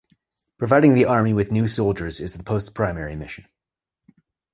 [0.57, 3.45] Providing the Army with new soldiers is the post's primary mission.